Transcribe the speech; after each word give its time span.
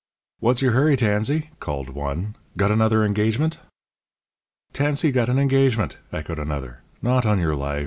"What's 0.39 0.63
your 0.63 0.71
hurry, 0.71 0.97
Tansey?" 0.97 1.51
called 1.59 1.89
one. 1.91 2.35
"Got 2.57 2.71
another 2.71 3.03
engagement?" 3.05 3.59
"Tansey 4.73 5.11
got 5.11 5.29
an 5.29 5.37
engagement!" 5.37 5.99
echoed 6.11 6.39
another. 6.39 6.81
"Not 7.03 7.27
on 7.27 7.37
your 7.39 7.55
life. 7.55 7.79